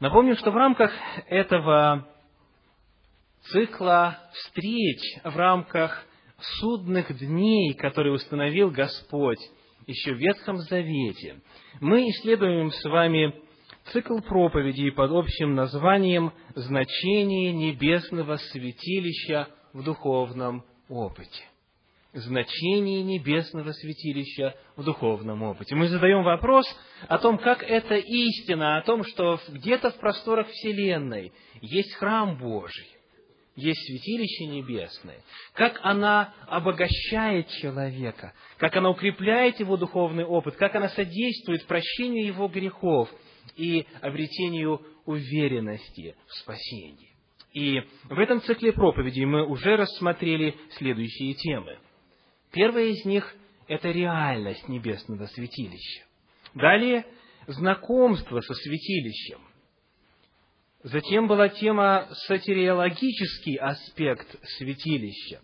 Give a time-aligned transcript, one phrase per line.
[0.00, 0.90] Напомню, что в рамках
[1.28, 2.08] этого
[3.52, 6.06] цикла встреч, в рамках
[6.58, 9.40] судных дней, которые установил Господь
[9.86, 11.42] еще в Ветхом Завете,
[11.80, 13.34] мы исследуем с вами
[13.92, 21.44] цикл проповедей под общим названием «Значение небесного святилища в духовном опыте»
[22.12, 25.74] значение небесного святилища в духовном опыте.
[25.74, 26.66] Мы задаем вопрос
[27.08, 32.88] о том, как эта истина, о том, что где-то в просторах Вселенной есть храм Божий,
[33.54, 35.22] есть святилище небесное,
[35.54, 42.48] как она обогащает человека, как она укрепляет его духовный опыт, как она содействует прощению его
[42.48, 43.08] грехов
[43.56, 47.10] и обретению уверенности в спасении.
[47.52, 51.78] И в этом цикле проповедей мы уже рассмотрели следующие темы–
[52.52, 53.34] Первая из них–
[53.68, 56.04] это реальность небесного святилища.
[56.54, 57.06] Далее–
[57.46, 59.40] знакомство со святилищем.
[60.82, 64.26] Затем была тема сатириологический аспект
[64.56, 65.40] святилища.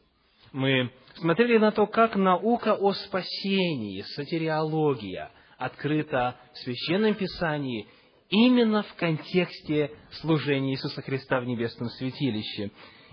[0.53, 7.87] Мы смотрели на то, как наука о спасении, сатириология, открыта в Священном Писании
[8.31, 12.71] именно в контексте служения Иисуса Христа в небесном святилище.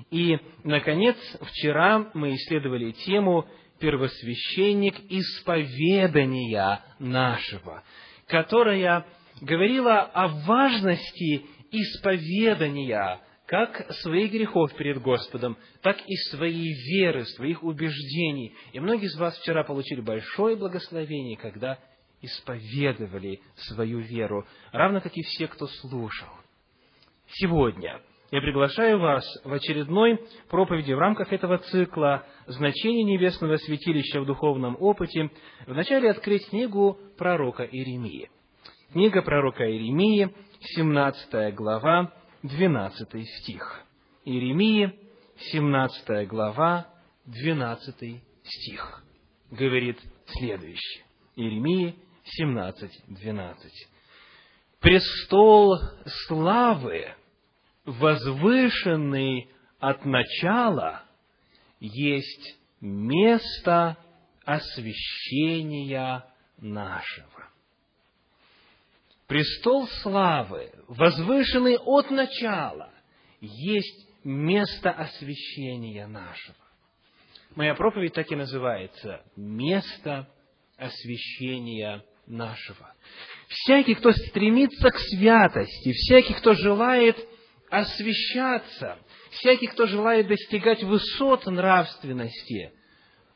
[0.09, 3.45] И, наконец, вчера мы исследовали тему
[3.83, 7.83] первосвященник исповедания нашего,
[8.27, 9.05] которая
[9.41, 18.55] говорила о важности исповедания как своих грехов перед Господом, так и своей веры, своих убеждений.
[18.71, 21.77] И многие из вас вчера получили большое благословение, когда
[22.21, 26.29] исповедовали свою веру, равно как и все, кто слушал.
[27.27, 27.99] Сегодня–
[28.33, 34.75] я приглашаю вас в очередной проповеди в рамках этого цикла «Значение небесного святилища в духовном
[34.79, 35.29] опыте»
[35.67, 38.31] вначале открыть книгу пророка Иеремии.
[38.91, 42.11] Книга пророка Иеремии, 17 глава,
[42.41, 43.83] 12 стих.
[44.25, 44.91] Иеремии,
[45.51, 46.87] 17 глава,
[47.27, 49.03] 12 стих.
[49.51, 51.05] Говорит следующее.
[51.35, 51.93] Иеремии
[52.23, 53.72] 17, 12.
[54.79, 55.77] «Престол
[56.25, 57.13] славы
[57.85, 59.49] возвышенный
[59.79, 61.03] от начала,
[61.79, 63.97] есть место
[64.45, 66.25] освящения
[66.57, 67.49] нашего.
[69.27, 72.91] Престол славы, возвышенный от начала,
[73.41, 76.57] есть место освящения нашего.
[77.55, 80.27] Моя проповедь так и называется «Место
[80.77, 82.93] освящения нашего».
[83.47, 87.17] Всякий, кто стремится к святости, всякий, кто желает
[87.73, 89.00] освещаться.
[89.31, 92.72] Всякий, кто желает достигать высот нравственности,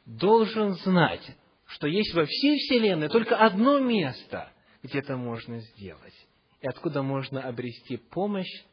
[0.05, 1.25] должен знать,
[1.65, 4.51] что есть во всей Вселенной только одно место,
[4.83, 6.13] где это можно сделать,
[6.61, 8.63] и откуда можно обрести помощь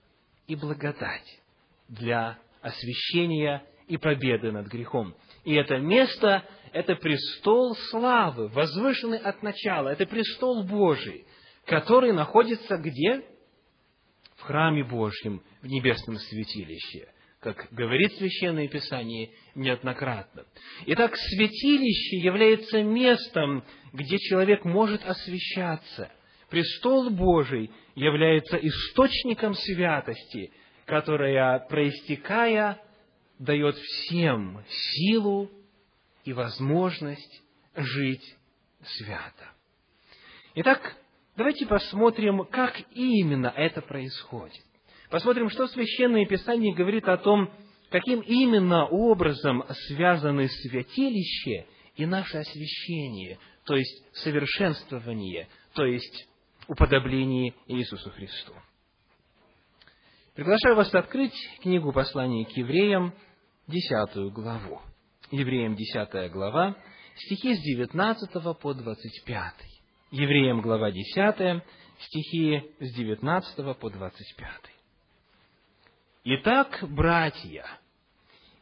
[0.46, 1.40] и благодать
[1.88, 5.14] для освящения и победы над грехом.
[5.44, 11.24] И это место– это престол славы, возвышенный от начала, это престол Божий,
[11.66, 13.24] который находится где?
[14.44, 17.08] Храме Божьем, в небесном святилище,
[17.40, 20.44] как говорит Священное Писание неоднократно.
[20.86, 26.10] Итак, святилище является местом, где человек может освящаться.
[26.50, 30.52] Престол Божий является источником святости,
[30.84, 32.80] которая, проистекая,
[33.38, 35.50] дает всем силу
[36.24, 37.42] и возможность
[37.74, 38.36] жить
[38.84, 39.50] свято.
[40.54, 40.96] Итак,
[41.36, 44.62] Давайте посмотрим, как именно это происходит.
[45.10, 47.50] Посмотрим, что Священное Писание говорит о том,
[47.90, 56.28] каким именно образом связаны святилище и наше освящение, то есть совершенствование, то есть
[56.68, 58.52] уподобление Иисусу Христу.
[60.34, 63.14] Приглашаю вас открыть книгу послания к евреям,
[63.66, 64.80] десятую главу.
[65.30, 66.76] Евреям, десятая глава,
[67.16, 69.73] стихи с 19 по 25.
[70.14, 71.60] Евреям, глава 10,
[71.98, 74.48] стихи с 19 по 25.
[76.22, 77.66] Итак, братья,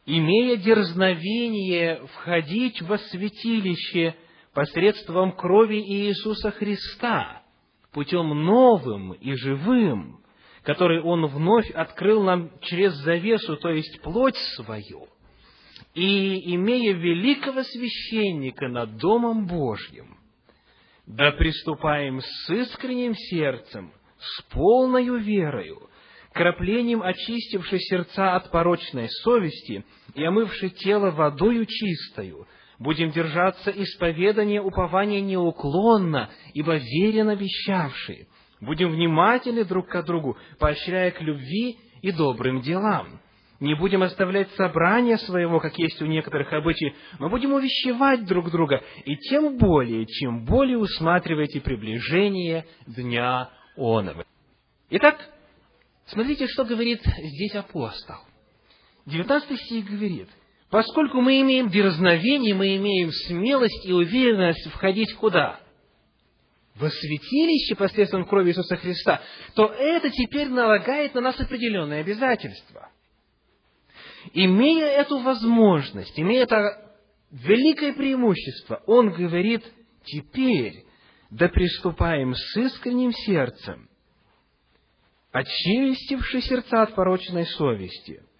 [0.07, 4.15] имея дерзновение входить во святилище
[4.55, 7.43] посредством крови Иисуса Христа,
[7.91, 10.23] путем новым и живым,
[10.63, 15.07] который Он вновь открыл нам через завесу, то есть плоть свою,
[15.93, 20.17] и имея великого священника над Домом Божьим,
[21.05, 25.89] да приступаем с искренним сердцем, с полною верою,
[26.33, 29.85] краплением очистивши сердца от порочной совести
[30.15, 32.47] и омывши тело водою чистою,
[32.79, 38.27] будем держаться исповедания упования неуклонно, ибо верен обещавший,
[38.63, 43.19] Будем внимательны друг к другу, поощряя к любви и добрым делам.
[43.63, 48.83] Не будем оставлять собрания своего, как есть у некоторых обычаев, мы будем увещевать друг друга,
[49.05, 54.25] и тем более, чем более усматриваете приближение Дня Онова.
[54.89, 55.17] Итак,
[56.07, 58.17] смотрите, что говорит здесь апостол.
[59.05, 60.27] 19 стих говорит,
[60.69, 65.61] поскольку мы имеем дерзновение, мы имеем смелость и уверенность входить куда?
[66.75, 69.21] Во святилище посредством крови Иисуса Христа,
[69.55, 72.89] то это теперь налагает на нас определенные обязательства.
[74.31, 76.95] Имея эту возможность, имея это
[77.31, 79.63] великое преимущество, он говорит,
[80.03, 80.85] теперь
[81.29, 83.89] да приступаем с искренним сердцем,
[85.31, 88.23] очистивши сердца от порочной совести–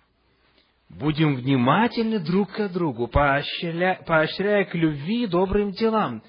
[1.00, 6.22] Будем внимательны друг к другу, поощряя, поощряя к любви и добрым делам.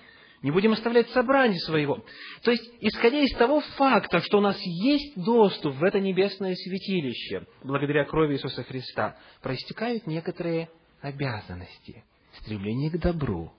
[0.44, 2.04] Не будем оставлять собрание своего.
[2.42, 7.46] То есть, исходя из того факта, что у нас есть доступ в это небесное святилище,
[7.62, 10.68] благодаря крови Иисуса Христа, проистекают некоторые
[11.00, 12.04] обязанности.
[12.42, 13.54] Стремление к добру,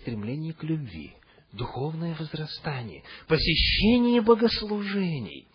[0.00, 1.14] стремление к любви,
[1.52, 5.46] духовное возрастание, посещение богослужений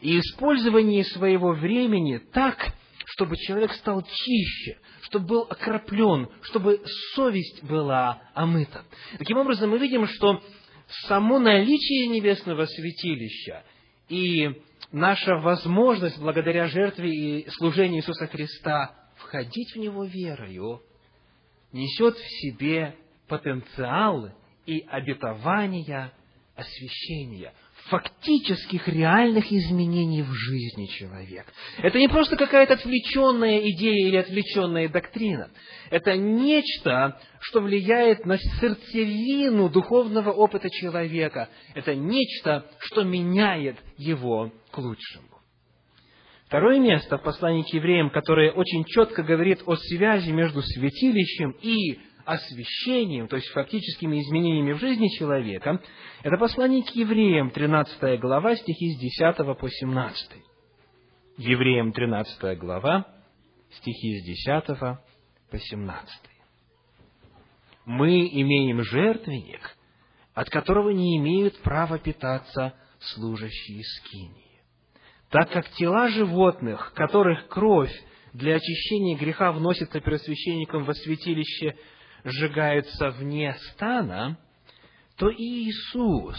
[0.00, 2.74] и использование своего времени так,
[3.06, 6.82] чтобы человек стал чище, чтобы был окроплен, чтобы
[7.14, 8.84] совесть была омыта.
[9.18, 10.42] Таким образом, мы видим, что
[11.06, 13.64] само наличие небесного святилища
[14.08, 14.62] и
[14.92, 20.82] наша возможность благодаря жертве и служению Иисуса Христа входить в него верою
[21.72, 22.96] несет в себе
[23.28, 24.30] потенциал
[24.66, 26.12] и обетование
[26.54, 27.52] освящения–
[27.88, 31.52] фактических, реальных изменений в жизни человека.
[31.78, 35.50] Это не просто какая-то отвлеченная идея или отвлеченная доктрина.
[35.90, 41.48] Это нечто, что влияет на сердцевину духовного опыта человека.
[41.74, 45.28] Это нечто, что меняет его к лучшему.
[46.46, 51.98] Второе место в послании к евреям, которое очень четко говорит о связи между святилищем и
[52.24, 55.80] освящением, то есть фактическими изменениями в жизни человека,
[56.22, 60.42] это послание к евреям, 13 глава, стихи с 10 по 17.
[61.38, 63.06] Евреям 13 глава,
[63.70, 64.66] стихи с 10
[65.50, 66.08] по 17.
[67.86, 69.76] Мы имеем жертвенник,
[70.32, 74.62] от которого не имеют права питаться служащие скинии.
[75.30, 77.92] Так как тела животных, которых кровь
[78.32, 81.76] для очищения греха вносится первосвященником во святилище
[82.24, 84.38] сжигаются вне стана,
[85.16, 86.36] то Иисус,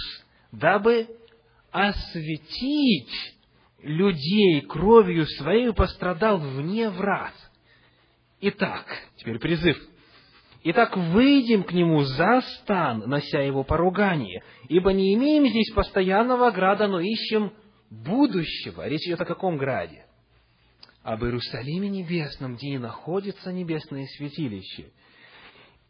[0.52, 1.08] дабы
[1.72, 3.36] осветить
[3.82, 7.34] людей кровью своей, пострадал вне врат.
[8.42, 8.86] Итак,
[9.18, 9.78] теперь призыв.
[10.64, 16.88] Итак, выйдем к нему за стан, нося его поругание, ибо не имеем здесь постоянного града,
[16.88, 17.54] но ищем
[17.92, 18.88] будущего.
[18.88, 20.06] Речь идет о каком граде?
[21.04, 24.92] Об Иерусалиме небесном, где и находится небесное святилище–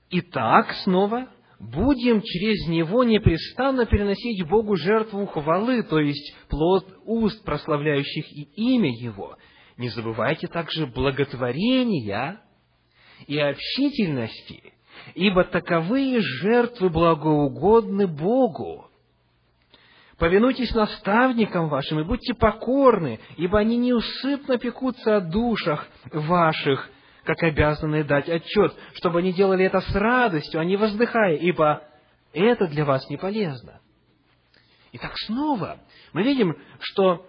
[0.09, 1.27] Итак, снова,
[1.59, 8.91] будем через него непрестанно переносить Богу жертву хвалы, то есть плод уст, прославляющих и имя
[8.91, 9.37] Его.
[9.77, 12.39] Не забывайте также благотворения
[13.27, 14.73] и общительности,
[15.15, 18.89] ибо таковые жертвы благоугодны Богу.
[20.17, 26.89] Повинуйтесь наставникам вашим и будьте покорны, ибо они неусыпно пекутся о душах ваших,
[27.25, 31.83] как обязаны дать отчет, чтобы они делали это с радостью, а не воздыхая, ибо
[32.33, 33.81] это для вас не полезно.
[34.93, 35.79] Итак, снова
[36.13, 37.27] мы видим, что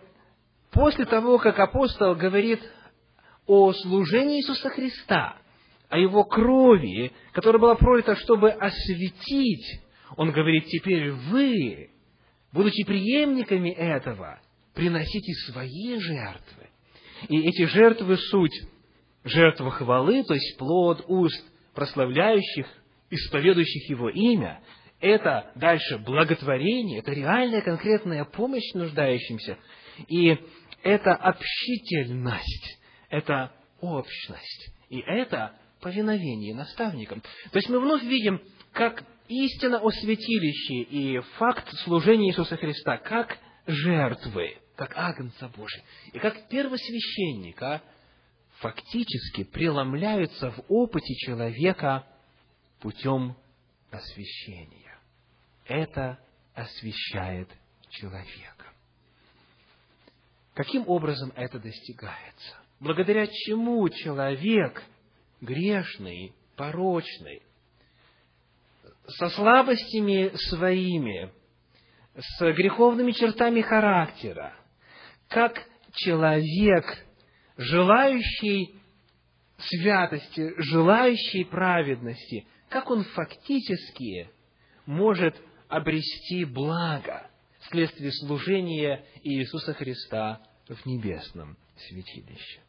[0.71, 2.61] после того, как апостол говорит
[3.47, 5.37] о служении Иисуса Христа,
[5.89, 9.81] о Его крови, которая была пролита, чтобы осветить,
[10.17, 11.91] он говорит, теперь вы,
[12.53, 14.41] будучи преемниками этого,
[14.75, 16.69] приносите свои жертвы.
[17.29, 18.55] И эти жертвы суть
[19.27, 22.67] жертва хвалы, то есть плод уст прославляющих,
[23.11, 24.61] исповедующих Его имя,
[25.01, 29.59] это дальше благотворение, это реальная конкретная помощь нуждающимся,
[30.09, 30.39] и
[30.83, 32.79] это общительность,
[33.11, 37.21] это общность, и это повиновение наставникам.
[37.21, 38.41] То есть мы вновь видим,
[38.73, 46.19] как истина о святилище и факт служения Иисуса Христа, как жертвы, как Агнца Божий, и
[46.19, 47.83] как первосвященника–
[48.59, 52.07] фактически преломляются в опыте человека
[52.81, 53.37] путем
[53.91, 54.99] освящения.
[55.67, 56.19] Это
[56.55, 57.49] освящает
[57.91, 58.67] человека.
[60.55, 62.57] Каким образом это достигается?
[62.81, 64.83] Благодаря чему человек
[65.41, 67.43] грешный, порочный,
[69.07, 71.31] со слабостями своими,
[72.15, 74.55] с греховными чертами характера,
[75.29, 77.07] как человек,
[77.57, 78.75] желающий
[79.59, 84.31] святости, желающий праведности, как он фактически
[84.85, 85.35] может
[85.69, 87.29] обрести благо
[87.61, 92.61] вследствие служения Иисуса Христа в небесном святилище.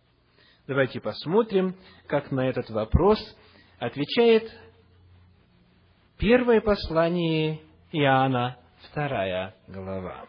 [0.68, 1.76] Давайте посмотрим,
[2.08, 3.20] как на этот вопрос
[3.80, 4.52] отвечает
[6.18, 8.58] первое послание Иоанна,
[8.90, 10.26] вторая глава.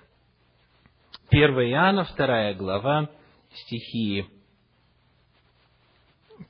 [1.30, 3.10] 1 Иоанна, вторая глава,
[3.52, 4.26] стихи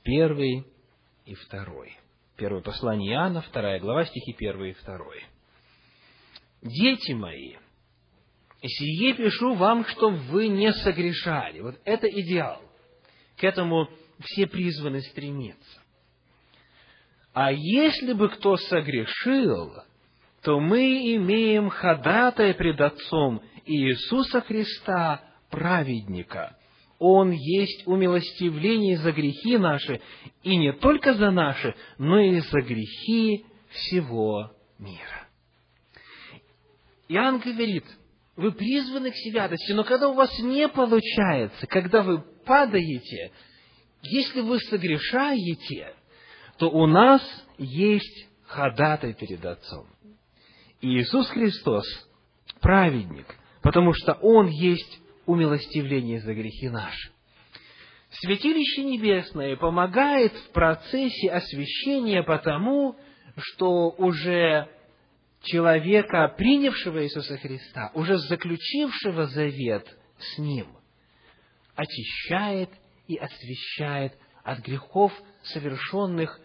[0.03, 0.65] 1
[1.25, 1.65] и 2.
[2.37, 4.97] Первое послание Иоанна, вторая глава, стихи 1 и 2.
[6.61, 7.55] «Дети мои,
[8.61, 11.61] сие пишу вам, чтобы вы не согрешали».
[11.61, 12.61] Вот это идеал.
[13.37, 13.89] К этому
[14.21, 15.81] все призваны стремиться.
[17.33, 19.73] А если бы кто согрешил,
[20.43, 26.57] то мы имеем ходатая пред Отцом Иисуса Христа, праведника.
[26.99, 30.01] Он есть умилостивление за грехи наши,
[30.43, 35.27] и не только за наши, но и за грехи всего мира.
[37.07, 37.85] Иоанн говорит,
[38.35, 43.31] вы призваны к святости, но когда у вас не получается, когда вы падаете,
[44.01, 45.93] если вы согрешаете,
[46.57, 47.21] то у нас
[47.57, 49.87] есть ходатай перед Отцом.
[50.81, 51.85] Иисус Христос–
[52.61, 53.25] праведник,
[53.61, 54.99] потому что Он есть
[55.29, 57.11] умилостивление за грехи наши.
[58.09, 62.95] Святилище Небесное помогает в процессе освящения потому,
[63.37, 64.67] что уже
[65.43, 70.75] человека, принявшего Иисуса Христа, уже заключившего завет с Ним,
[71.75, 72.71] очищает
[73.07, 76.39] и освящает от грехов, совершенных,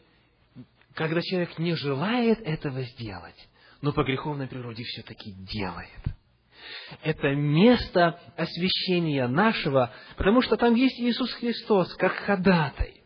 [0.93, 3.49] когда человек не желает этого сделать,
[3.81, 6.15] но по греховной природе все-таки делает.
[7.03, 13.03] Это место освящения нашего, потому что там есть Иисус Христос, как ходатай.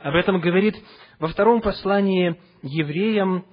[0.00, 0.76] Об этом говорит
[1.18, 3.46] во втором послании евреям,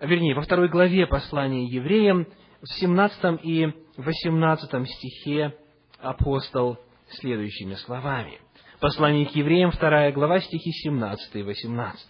[0.00, 2.26] вернее, во второй главе послания евреям,
[2.60, 5.54] в 17 и 18 стихе
[6.00, 6.78] апостол
[7.10, 8.40] следующими словами.
[8.80, 12.00] Послание к евреям, вторая глава, стихи 17 и 18.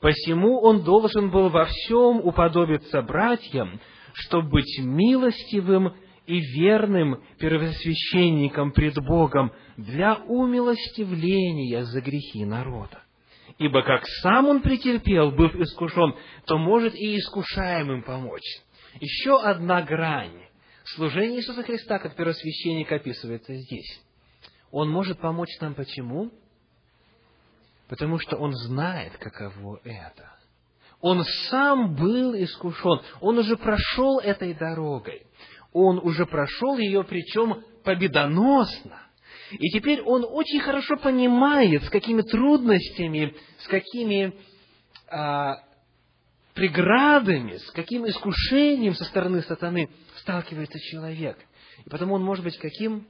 [0.00, 3.80] «Посему он должен был во всем уподобиться братьям,
[4.16, 5.94] чтобы быть милостивым
[6.26, 13.02] и верным первосвященником пред Богом для умилостивления за грехи народа.
[13.58, 16.14] Ибо как сам он претерпел, быв искушен,
[16.46, 18.60] то может и искушаемым помочь.
[19.00, 20.46] Еще одна грань
[20.94, 24.00] служения Иисуса Христа как первосвященника описывается здесь.
[24.70, 26.32] Он может помочь нам почему?
[27.88, 30.35] Потому что он знает, каково это.
[31.08, 35.24] Он сам был искушен, он уже прошел этой дорогой,
[35.72, 39.02] он уже прошел ее, причем победоносно.
[39.52, 44.34] И теперь он очень хорошо понимает, с какими трудностями, с какими
[45.06, 45.62] а,
[46.54, 51.38] преградами, с каким искушением со стороны сатаны сталкивается человек.
[51.84, 53.06] И потому он может быть каким?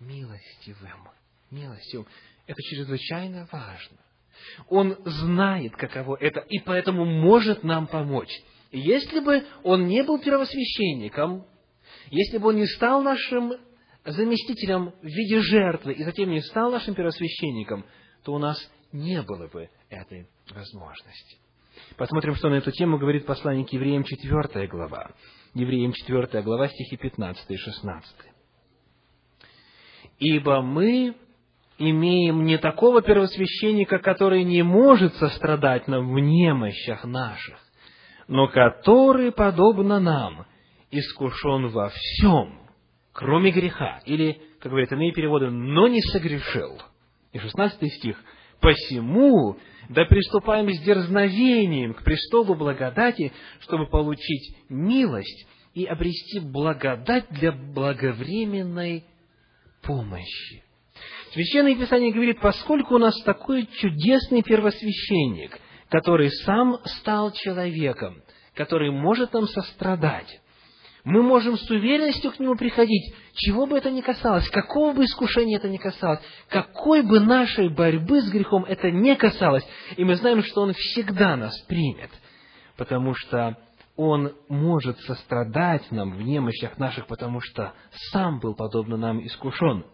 [0.00, 1.08] Милостивым.
[1.50, 2.06] Милостивым.
[2.46, 3.96] Это чрезвычайно важно.
[4.68, 8.32] Он знает, каково это, и поэтому может нам помочь.
[8.70, 11.44] Если бы он не был первосвященником,
[12.10, 13.52] если бы он не стал нашим
[14.04, 17.84] заместителем в виде жертвы и затем не стал нашим первосвященником,
[18.24, 18.58] то у нас
[18.92, 21.38] не было бы этой возможности.
[21.96, 25.12] Посмотрим, что на эту тему говорит посланник евреям 4 глава.
[25.54, 28.16] Евреям 4 глава, стихи 15 и 16.
[30.18, 31.16] «Ибо мы
[31.90, 37.58] имеем не такого первосвященника, который не может сострадать нам в немощах наших,
[38.28, 40.46] но который, подобно нам,
[40.90, 42.60] искушен во всем,
[43.12, 44.00] кроме греха.
[44.04, 46.78] Или, как говорят иные переводы, но не согрешил.
[47.32, 48.22] И 16 стих.
[48.60, 49.56] «Посему
[49.88, 59.04] да приступаем с дерзновением к престолу благодати, чтобы получить милость и обрести благодать для благовременной
[59.82, 60.62] помощи».
[61.32, 65.58] Священное Писание говорит, поскольку у нас такой чудесный первосвященник,
[65.88, 68.22] который сам стал человеком,
[68.54, 70.40] который может нам сострадать,
[71.04, 75.56] мы можем с уверенностью к Нему приходить, чего бы это ни касалось, какого бы искушения
[75.56, 80.42] это ни касалось, какой бы нашей борьбы с грехом это ни касалось, и мы знаем,
[80.42, 82.10] что Он всегда нас примет,
[82.76, 83.56] потому что
[83.96, 87.72] Он может сострадать нам в немощах наших, потому что
[88.12, 89.86] Сам был подобно нам искушен.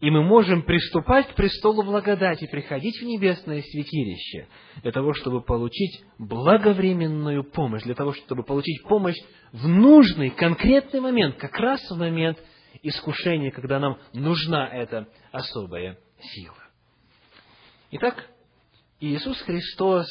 [0.00, 4.48] И мы можем приступать к престолу благодати, приходить в небесное святилище
[4.82, 9.18] для того, чтобы получить благовременную помощь, для того, чтобы получить помощь
[9.52, 12.38] в нужный, конкретный момент, как раз в момент
[12.82, 16.56] искушения, когда нам нужна эта особая сила.
[17.90, 18.30] Итак,
[19.00, 20.06] Иисус Христос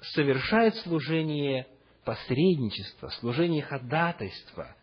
[0.00, 1.66] совершает служение
[2.04, 4.74] посредничества, служение ходатайства,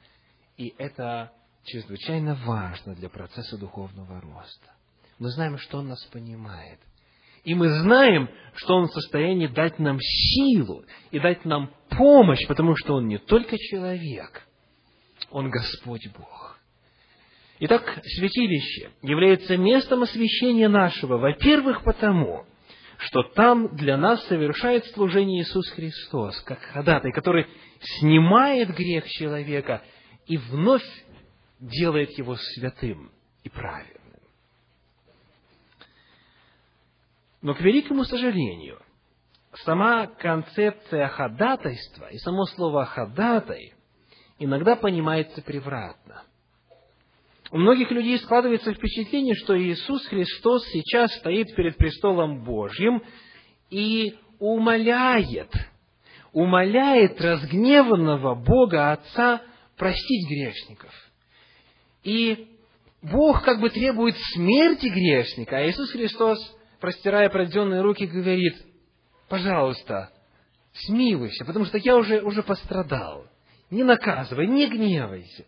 [0.58, 1.32] и это
[1.64, 4.72] чрезвычайно важно для процесса духовного роста.
[5.20, 6.80] Мы знаем, что Он нас понимает.
[7.44, 12.76] И мы знаем, что Он в состоянии дать нам силу и дать нам помощь, потому
[12.76, 14.48] что Он не только человек,
[15.32, 16.60] Он Господь Бог.
[17.60, 22.46] Итак, святилище является местом освящения нашего, во-первых, потому,
[22.98, 27.48] что там для нас совершает служение Иисус Христос, как ходатай, который
[28.00, 29.84] снимает грех человека
[30.26, 30.84] и вновь
[31.62, 33.12] делает его святым
[33.44, 34.20] и праведным.
[37.42, 38.80] Но, к великому сожалению,
[39.64, 43.74] сама концепция ходатайства и само слово «ходатай»
[44.40, 46.24] иногда понимается превратно.
[47.52, 53.04] У многих людей складывается впечатление, что Иисус Христос сейчас стоит перед престолом Божьим
[53.70, 55.52] и умоляет,
[56.32, 59.42] умоляет разгневанного Бога Отца
[59.78, 60.92] простить грешников–
[62.04, 62.48] и
[63.02, 66.40] Бог как бы требует смерти грешника, а Иисус Христос,
[66.80, 68.56] простирая проведенные руки, говорит,
[69.28, 70.12] пожалуйста,
[70.74, 73.26] смилуйся, потому что я уже, уже пострадал.
[73.70, 75.46] Не наказывай, не гневайся.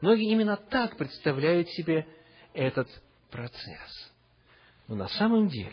[0.00, 2.06] Многие именно так представляют себе
[2.54, 2.88] этот
[3.30, 4.12] процесс.
[4.88, 5.72] Но на самом деле,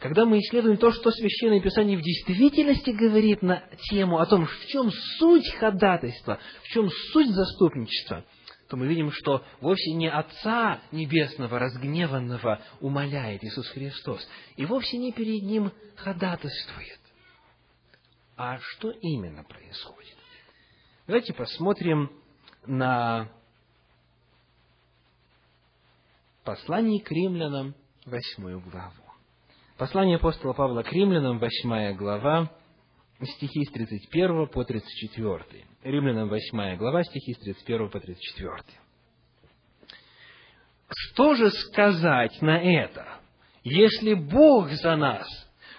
[0.00, 4.66] когда мы исследуем то, что Священное Писание в действительности говорит на тему о том, в
[4.66, 8.24] чем суть ходатайства, в чем суть заступничества–
[8.68, 15.12] то мы видим, что вовсе не Отца Небесного, разгневанного, умоляет Иисус Христос, и вовсе не
[15.12, 17.00] перед Ним ходатайствует.
[18.36, 20.16] А что именно происходит?
[21.06, 22.12] Давайте посмотрим
[22.66, 23.30] на
[26.44, 28.92] послание к римлянам, восьмую главу.
[29.78, 32.50] Послание апостола Павла к римлянам, восьмая глава,
[33.26, 35.64] стихи с 31 по 34.
[35.82, 38.54] Римлянам 8 глава, стихи с 31 по 34.
[40.90, 43.06] Что же сказать на это?
[43.64, 45.26] Если Бог за нас,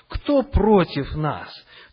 [0.08, 1.50] кто против нас?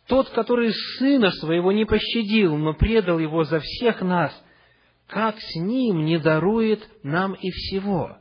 [0.06, 4.32] Тот, который Сына Своего не пощадил, но предал Его за всех нас,
[5.06, 8.18] как с Ним не дарует нам и всего?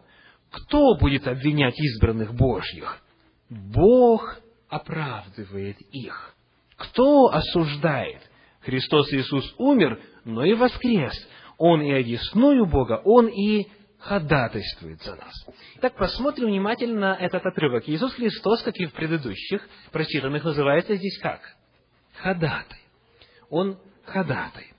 [0.52, 3.02] Кто будет обвинять избранных Божьих?
[3.50, 6.35] Бог оправдывает их.
[6.78, 8.22] Кто осуждает?
[8.62, 11.14] Христос Иисус умер, но и воскрес.
[11.58, 13.68] Он и одесную Бога, Он и
[14.00, 15.34] ходатайствует за нас.
[15.78, 17.88] Итак, посмотрим внимательно этот отрывок.
[17.88, 21.42] Иисус Христос, как и в предыдущих прочитанных, называется здесь как?
[22.18, 22.80] Ходатай.
[23.50, 24.74] Он ходатай.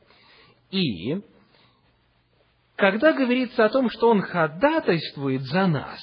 [0.70, 1.22] И
[2.76, 6.00] когда говорится о том, что Он ходатайствует за нас,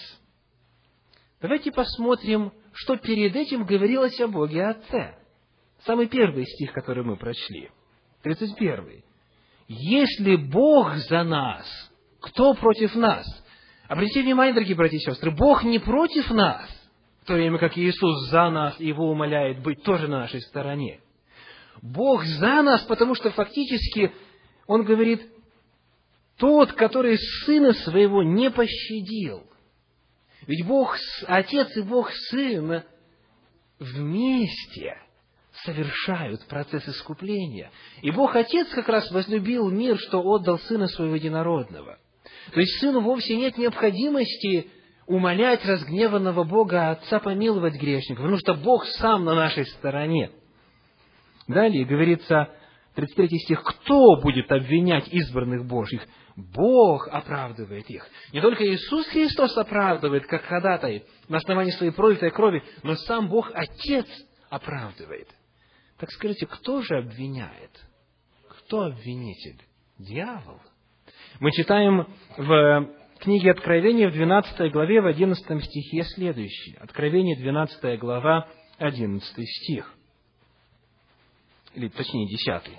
[1.41, 5.15] давайте посмотрим, что перед этим говорилось о Боге Отце.
[5.85, 7.69] Самый первый стих, который мы прочли.
[8.23, 9.03] 31.
[9.67, 11.67] «Если Бог за нас,
[12.21, 13.25] кто против нас?»
[13.89, 16.69] Обратите внимание, дорогие братья и сестры, Бог не против нас,
[17.21, 21.01] в то время как Иисус за нас, Его умоляет быть тоже на нашей стороне.
[21.81, 24.13] Бог за нас, потому что фактически
[24.67, 25.21] Он говорит,
[26.37, 29.43] тот, который Сына Своего не пощадил.
[30.47, 32.83] Ведь Бог Отец и Бог Сын
[33.79, 34.97] вместе–
[35.65, 37.71] совершают процесс искупления.
[38.01, 41.97] И Бог Отец как раз возлюбил мир, что отдал Сына Своего Единородного.
[42.53, 44.69] То есть Сыну вовсе нет необходимости
[45.07, 50.31] умолять разгневанного Бога Отца помиловать грешников, потому что Бог сам на нашей стороне.
[51.47, 52.49] Далее говорится,
[52.95, 56.05] 33 стих, кто будет обвинять избранных Божьих?
[56.35, 58.07] Бог оправдывает их.
[58.31, 63.51] Не только Иисус Христос оправдывает, как ходатай, на основании своей пролитой крови, но сам Бог
[63.53, 64.07] Отец
[64.49, 65.27] оправдывает.
[66.03, 67.81] Так скажите, кто же обвиняет?
[68.49, 69.57] Кто обвинитель?
[69.97, 70.59] Дьявол.
[71.39, 72.89] Мы читаем в
[73.19, 76.75] книге Откровения в 12 главе, в 11 стихе следующее.
[76.81, 79.95] Откровение, 12 глава, 11 стих.
[81.73, 82.77] Или, точнее, 10.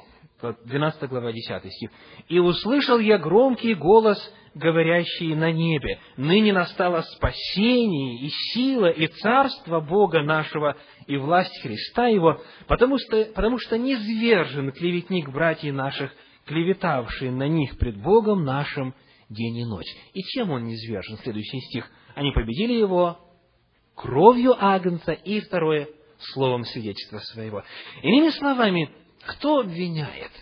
[0.53, 1.91] 12 глава, 10 стих.
[2.29, 4.19] «И услышал я громкий голос,
[4.55, 10.77] говорящий на небе, ныне настало спасение и сила и царство Бога нашего
[11.07, 16.13] и власть Христа Его, потому что, потому что низвержен клеветник братьев наших,
[16.47, 18.95] клеветавший на них пред Богом нашим
[19.29, 19.93] день и ночь.
[20.13, 21.19] И чем он низвержен?
[21.19, 21.91] Следующий стих.
[22.15, 23.19] Они победили его
[23.95, 27.63] кровью Агнца и второе словом свидетельства своего.
[28.03, 28.91] Иными словами,
[29.27, 30.33] кто обвиняет?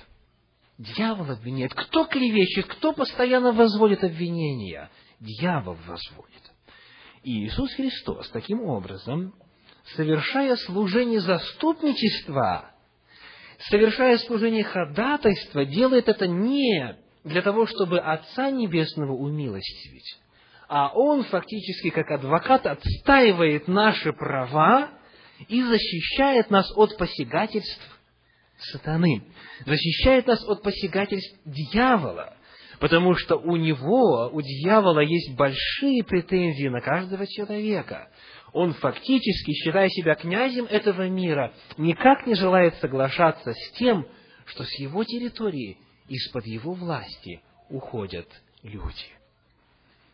[0.79, 1.75] Дьявол обвиняет.
[1.75, 2.67] Кто клевещет?
[2.67, 4.91] Кто постоянно возводит обвинения?
[5.21, 6.43] Дьявол возводит.
[7.23, 9.35] И Иисус Христос таким образом,
[9.97, 12.73] совершая служение заступничества,
[13.71, 20.19] совершая служение ходатайства, делает это не для того, чтобы Отца Небесного умилостивить,
[20.69, 24.91] а Он фактически, как адвокат, отстаивает наши права
[25.47, 28.02] и защищает нас от посягательств
[28.65, 29.23] сатаны,
[29.67, 32.37] защищает нас от посягательств дьявола,
[32.81, 38.09] потому что у него, у дьявола есть большие претензии на каждого человека.
[38.53, 44.07] Он фактически, считая себя князем этого мира, никак не желает соглашаться с тем,
[44.47, 48.29] что с его территории, из-под его власти уходят
[48.63, 49.07] люди.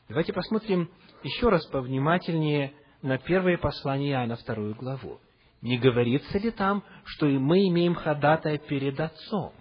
[0.09, 0.91] Давайте посмотрим
[1.23, 5.21] еще раз повнимательнее на первое послание Иоанна, вторую главу.
[5.61, 9.53] Не говорится ли там, что и мы имеем ходатая перед Отцом?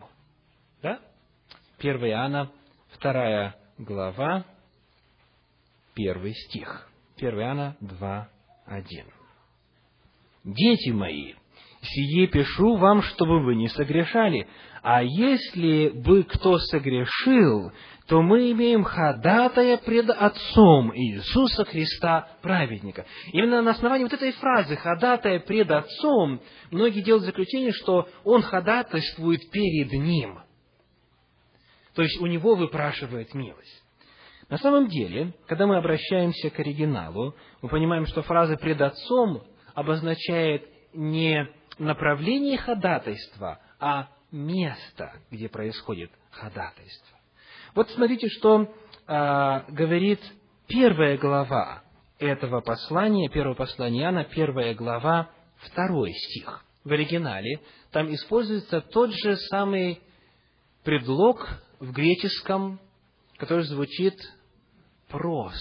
[0.82, 1.00] Да?
[1.80, 2.52] 1 Иоанна,
[2.90, 4.46] вторая глава,
[5.96, 6.90] первый стих.
[7.18, 8.30] 1 Иоанна 2,
[8.68, 9.06] 1.
[10.44, 11.34] «Дети мои,
[11.82, 14.48] сие пишу вам, чтобы вы не согрешали.
[14.89, 17.73] А если бы кто согрешил,
[18.08, 23.06] то мы имеем ходатая пред Отцом Иисуса Христа, праведника.
[23.34, 26.39] Именно на основании вот этой фразы «ходатая пред Отцом»
[26.71, 30.39] многие делают заключение, что Он ходатайствует перед Ним.
[31.93, 33.84] То есть, у Него выпрашивает милость.
[34.47, 39.43] На самом деле, когда мы обращаемся к оригиналу, мы понимаем, что фраза «пред Отцом»
[39.76, 41.45] обозначает не
[41.78, 47.18] направление ходатайства, а место, где происходит ходатайство.
[47.76, 48.74] Вот смотрите, что
[49.06, 50.20] а, говорит
[50.68, 51.84] первая глава
[52.20, 56.66] этого послания, первого послания Иоанна, первая глава, второй стих.
[56.84, 57.62] В оригинале
[57.92, 60.02] там используется тот же самый
[60.84, 61.48] предлог
[61.80, 62.80] в греческом,
[63.38, 64.16] который звучит
[65.10, 65.60] прос.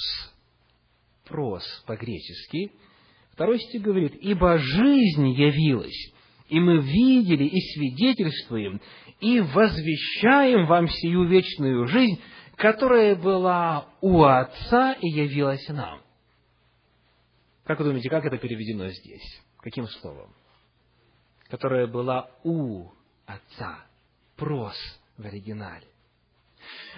[1.29, 2.73] Прос по-гречески.
[3.33, 6.13] Второй стих говорит, «Ибо жизнь явилась,
[6.49, 8.81] и мы видели и свидетельствуем,
[9.21, 12.21] и возвещаем вам сию вечную жизнь,
[12.57, 16.01] которая была у Отца и явилась нам.
[17.65, 19.43] Как вы думаете, как это переведено здесь?
[19.59, 20.33] Каким словом?
[21.49, 22.91] Которая была у
[23.27, 23.85] Отца.
[24.37, 24.77] Прос
[25.17, 25.87] в оригинале.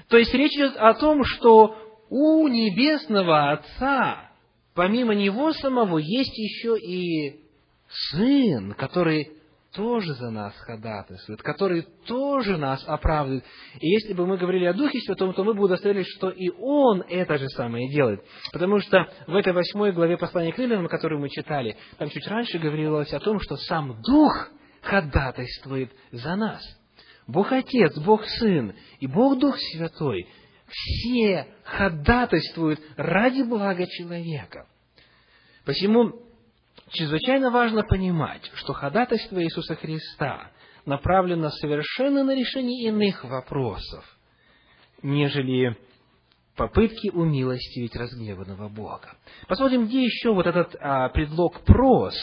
[0.09, 1.77] То есть речь идет о том, что
[2.11, 4.31] у Небесного Отца,
[4.75, 7.41] помимо Него самого, есть еще и
[7.89, 9.38] Сын, который
[9.75, 13.45] тоже за нас ходатайствует, который тоже нас оправдывает.
[13.81, 17.03] И если бы мы говорили о Духе Святом, то мы бы удостоверились, что и Он
[17.03, 18.23] это же самое делает.
[18.53, 22.59] Потому что в этой восьмой главе послания к Римлянам, которую мы читали, там чуть раньше
[22.59, 24.51] говорилось о том, что сам Дух
[24.81, 26.63] ходатайствует за нас.
[27.27, 30.27] Бог Отец, Бог Сын и Бог Дух Святой
[30.71, 34.67] все ходатайствуют ради блага человека.
[35.65, 36.28] Посему
[36.91, 40.51] чрезвычайно важно понимать, что ходатайство Иисуса Христа
[40.85, 44.05] направлено совершенно на решение иных вопросов,
[45.03, 45.77] нежели
[46.57, 49.17] попытки умилостивить разгневанного Бога.
[49.47, 52.15] Посмотрим, где еще вот этот а, предлог «прос»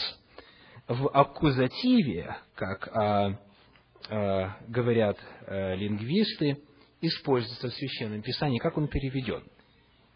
[0.86, 3.38] в аккузативе, как а,
[4.10, 6.58] а, говорят а, лингвисты,
[7.00, 9.42] используется в Священном Писании, как он переведен.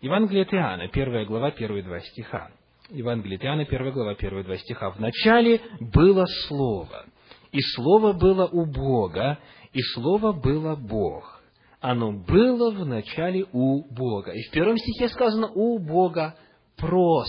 [0.00, 2.50] Евангелие от Иоанна, первая глава, первые два стиха.
[2.90, 4.90] Евангелие от Иоанна, 1 глава, 1-2 стиха.
[4.90, 7.06] «В начале было Слово,
[7.52, 9.38] и Слово было у Бога,
[9.72, 11.42] и Слово было Бог.
[11.80, 14.32] Оно было в начале у Бога».
[14.32, 16.36] И в первом стихе сказано «у Бога
[16.76, 17.28] прос».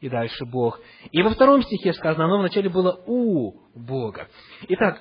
[0.00, 0.80] И дальше Бог.
[1.12, 4.28] И во втором стихе сказано, оно вначале было у Бога.
[4.68, 5.00] Итак,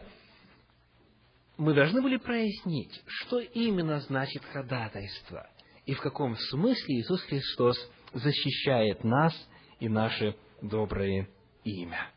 [1.57, 5.47] мы должны были прояснить, что именно значит ходатайство,
[5.87, 7.77] и в каком смысле Иисус Христос
[8.13, 9.33] защищает нас
[9.81, 11.27] и наше доброе
[11.65, 12.07] имя.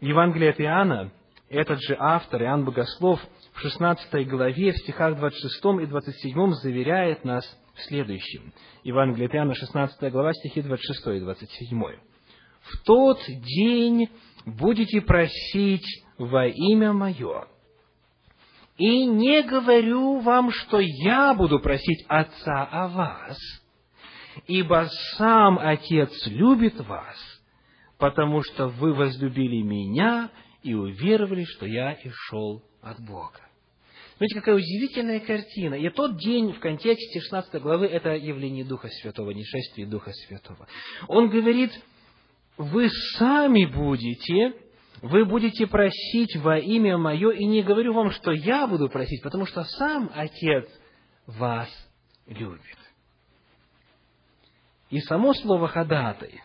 [0.00, 1.10] В Евангелии от Иоанна
[1.50, 3.20] этот же автор, Иоанн Богослов,
[3.52, 8.52] в 16 главе, в стихах 26 и 27 заверяет нас в следующем.
[8.84, 11.82] Евангелие от Иоанна, 16 глава, стихи 26 и 27.
[12.60, 14.08] «В тот день
[14.46, 17.48] будете просить во имя Мое,
[18.76, 23.38] и не говорю вам, что я буду просить Отца о вас,
[24.46, 27.16] ибо сам Отец любит вас,
[27.98, 30.30] потому что вы возлюбили меня
[30.62, 33.40] и уверовали, что я и шел от Бога.
[34.16, 35.74] Смотрите, какая удивительная картина.
[35.74, 40.66] И тот день в контексте 16 главы– это явление Духа Святого, нешествие Духа Святого.
[41.06, 41.70] Он говорит,
[42.56, 44.54] вы сами будете,
[45.02, 49.46] вы будете просить во имя Мое, и не говорю вам, что я буду просить, потому
[49.46, 50.68] что сам Отец
[51.28, 51.68] вас
[52.26, 52.76] любит.
[54.90, 56.42] И само слово «ходатай»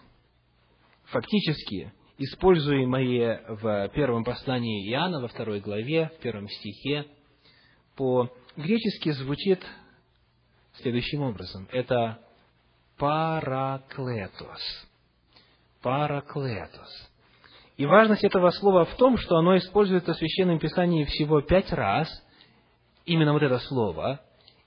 [1.05, 7.05] фактически используемое в первом послании Иоанна, во второй главе, в первом стихе,
[7.95, 9.63] по-гречески звучит
[10.81, 11.67] следующим образом.
[11.71, 12.19] Это
[12.97, 14.87] параклетос.
[15.81, 17.09] Параклетос.
[17.77, 22.07] И важность этого слова в том, что оно используется в Священном Писании всего пять раз,
[23.05, 24.21] именно вот это слово,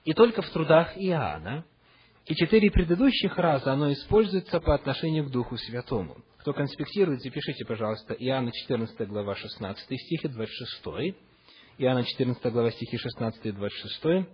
[0.04, 1.64] и только в трудах Иоанна,
[2.26, 6.16] и четыре предыдущих раза оно используется по отношению к Духу Святому.
[6.38, 11.16] Кто конспектирует, запишите, пожалуйста, Иоанна 14 глава 16 стих и 26,
[11.78, 14.28] Иоанна 14 глава стихи 16 и 26,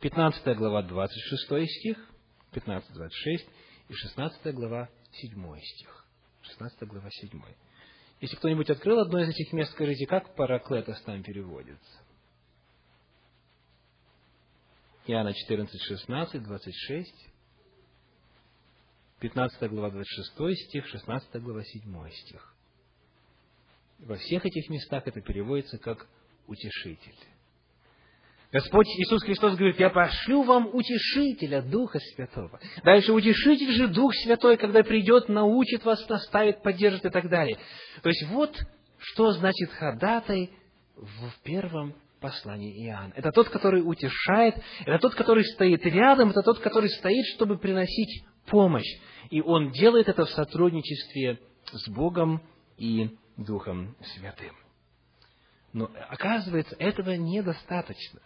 [0.00, 2.10] 15 глава 26 стих,
[2.52, 3.46] 15, 26
[3.88, 6.06] и 16 глава 7 стих.
[6.42, 7.40] 16 глава 7.
[8.20, 12.03] Если кто-нибудь открыл одно из этих мест, скажите, как параклетос там переводится?
[15.06, 17.14] Иоанна 14, 16, 26,
[19.20, 22.54] 15 глава 26 стих, 16 глава 7 стих.
[23.98, 26.06] Во всех этих местах это переводится как
[26.46, 27.14] утешитель.
[28.50, 32.60] Господь Иисус Христос говорит, я пошлю вам утешителя, Духа Святого.
[32.84, 37.58] Дальше утешитель же Дух Святой, когда придет, научит вас, наставит, поддержит и так далее.
[38.02, 38.56] То есть вот
[38.98, 40.50] что значит ходатай
[40.96, 43.12] в первом послании Иоанна.
[43.16, 44.54] Это тот, который утешает,
[44.86, 48.90] это тот, который стоит рядом, это тот, который стоит, чтобы приносить помощь.
[49.28, 51.38] И он делает это в сотрудничестве
[51.70, 52.40] с Богом
[52.78, 54.56] и Духом Святым.
[55.74, 58.20] Но оказывается, этого недостаточно.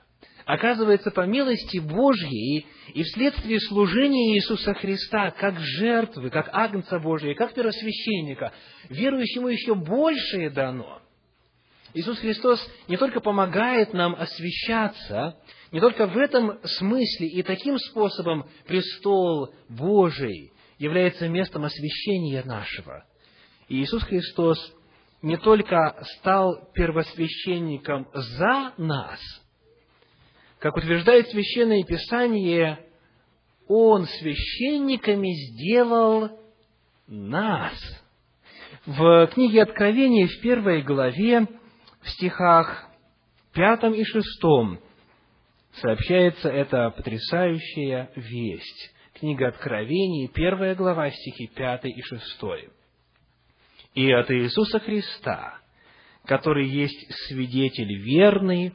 [0.45, 7.53] Оказывается, по милости Божьей и вследствие служения Иисуса Христа, как жертвы, как Агнца Божия, как
[7.53, 8.53] первосвященника,
[8.91, 11.03] верующему еще большее дано.
[11.95, 15.39] Иисус Христос не только помогает нам освящаться,
[15.73, 23.05] не только в этом смысле и таким способом престол Божий является местом освящения нашего.
[23.69, 24.59] И Иисус Христос
[25.23, 29.21] не только стал первосвященником за нас,
[30.59, 32.79] как утверждает Священное Писание,
[33.69, 36.31] Он священниками сделал
[37.07, 37.75] нас.
[38.87, 41.47] В книге Откровения в первой главе,
[42.01, 42.89] в стихах
[43.53, 44.81] пятом и шестом,
[45.73, 48.95] сообщается эта потрясающая весть.
[49.15, 52.71] Книга Откровений, первая глава, стихи пятый и шестой
[53.99, 55.59] и от Иисуса Христа,
[56.25, 58.73] который есть свидетель верный,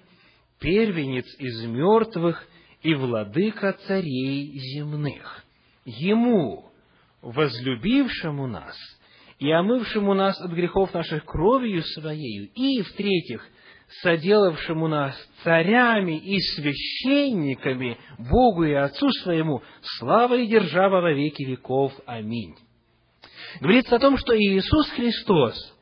[0.60, 2.46] первенец из мертвых
[2.82, 5.46] и владыка царей земных.
[5.86, 6.70] Ему,
[7.22, 8.76] возлюбившему нас
[9.44, 13.46] и омывшему нас от грехов наших кровью Своею, и, в-третьих,
[14.02, 19.62] соделавшему нас царями и священниками Богу и Отцу Своему,
[19.98, 21.92] слава и держава во веки веков.
[22.06, 22.56] Аминь.
[23.60, 25.76] Говорится о том, что Иисус Христос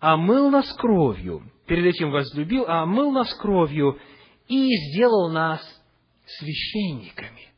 [0.00, 3.98] омыл нас кровью, перед этим возлюбил, а омыл нас кровью
[4.48, 5.60] и сделал нас
[6.24, 7.48] священниками.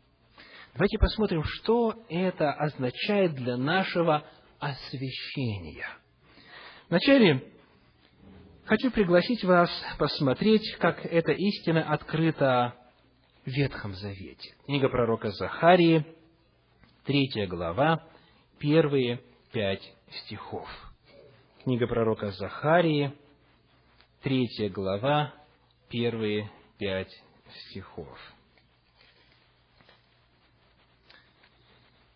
[0.75, 4.25] Давайте посмотрим, что это означает для нашего
[4.61, 5.88] освящения.
[6.88, 7.42] Вначале
[8.64, 12.75] хочу пригласить вас посмотреть, как эта истина открыта
[13.44, 14.55] в Ветхом Завете.
[14.66, 16.05] Книга пророка Захарии,
[17.05, 18.07] третья глава,
[18.59, 19.20] первые
[19.51, 19.83] пять
[20.25, 20.68] стихов.
[21.64, 23.12] Книга пророка Захарии,
[24.23, 25.35] третья глава,
[25.88, 27.12] первые пять
[27.49, 28.18] стихов.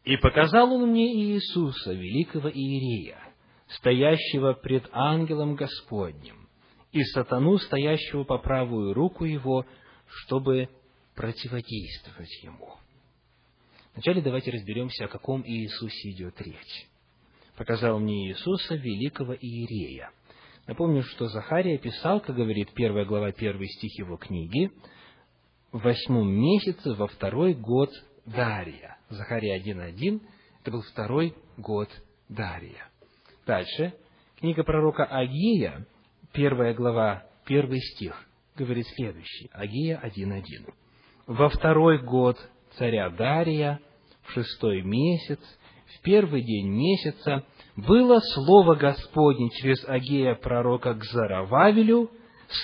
[0.04, 3.18] «И показал он мне Иисуса, великого Иерея,
[3.68, 6.48] стоящего пред ангелом Господним,
[6.92, 9.64] и сатану, стоящего по правую руку его,
[10.06, 10.68] чтобы
[11.14, 12.74] противодействовать ему».
[13.94, 16.88] Вначале давайте разберемся, о каком Иисусе идет речь.
[17.56, 20.10] Показал мне Иисуса, великого Иерея.
[20.66, 24.72] Напомню, что Захария писал, как говорит первая глава, первый стих его книги,
[25.70, 27.90] в восьмом месяце, во второй год
[28.26, 28.96] Дария.
[29.10, 30.20] Захария 1.1,
[30.62, 31.88] это был второй год
[32.28, 32.88] Дария.
[33.46, 33.92] Дальше,
[34.38, 35.86] книга пророка Агия,
[36.32, 38.14] первая глава, первый стих,
[38.56, 39.50] говорит следующий.
[39.52, 40.72] Агия 1.1.
[41.26, 42.38] Во второй год
[42.78, 43.80] царя Дария,
[44.22, 45.40] в шестой месяц,
[45.86, 47.44] в первый день месяца,
[47.76, 52.10] было слово Господне через Агея пророка к Зарававелю,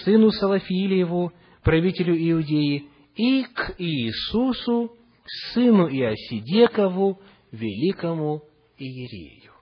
[0.05, 4.97] сыну Салафилиеву, правителю Иудеи, и к Иисусу,
[5.53, 7.21] сыну Иосидекову,
[7.53, 8.43] великому
[8.79, 9.53] Иерею.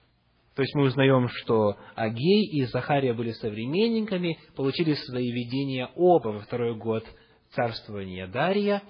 [0.54, 6.40] То есть мы узнаем, что Агей и Захария были современниками, получили свои видения оба во
[6.40, 7.04] второй год
[7.50, 8.82] царствования Дария,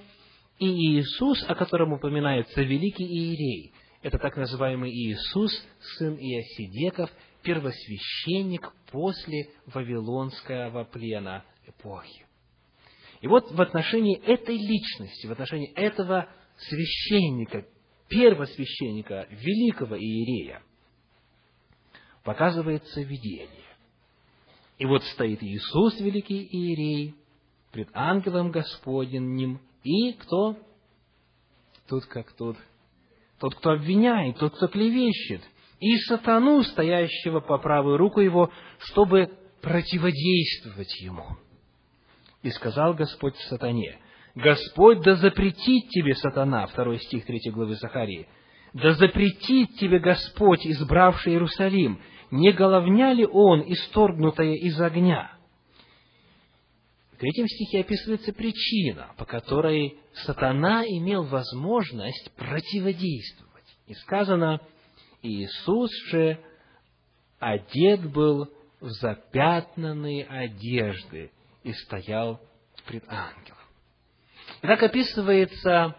[0.58, 5.52] и Иисус, о котором упоминается великий Иерей, это так называемый Иисус,
[5.98, 7.10] сын Иосидеков,
[7.42, 12.24] первосвященник после Вавилонского плена эпохи.
[13.20, 17.66] И вот в отношении этой личности, в отношении этого священника,
[18.08, 20.62] первосвященника, великого Иерея,
[22.24, 23.48] показывается видение.
[24.78, 27.14] И вот стоит Иисус, великий Иерей,
[27.72, 30.56] пред ангелом Господним, и кто?
[31.88, 32.56] Тут как тут.
[33.38, 35.42] Тот, кто обвиняет, тот, кто клевещет,
[35.80, 41.36] и сатану, стоящего по правую руку его, чтобы противодействовать ему.
[42.42, 43.98] И сказал Господь сатане,
[44.38, 48.28] Господь да запретит тебе, сатана, второй стих третьей главы Захарии,
[48.72, 55.32] да запретит тебе Господь, избравший Иерусалим, не головня ли он, исторгнутая из огня?
[57.14, 63.66] В третьем стихе описывается причина, по которой сатана имел возможность противодействовать.
[63.88, 64.60] И сказано,
[65.20, 66.38] Иисус же
[67.40, 68.46] одет был
[68.78, 71.32] в запятнанные одежды
[71.64, 72.40] и стоял
[72.86, 73.57] пред ангелом.
[74.60, 75.94] Так описывается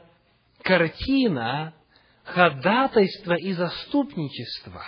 [0.61, 1.73] картина
[2.23, 4.83] ходатайства и заступничества,